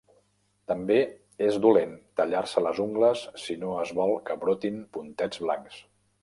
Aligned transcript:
També 0.69 0.95
és 1.47 1.59
dolent 1.65 1.93
tallar-se 2.21 2.63
les 2.69 2.81
ungles 2.85 3.27
si 3.43 3.57
no 3.65 3.75
es 3.83 3.93
vol 4.01 4.15
que 4.31 4.39
brotin 4.45 4.81
puntets 4.99 5.45
blancs. 5.47 5.79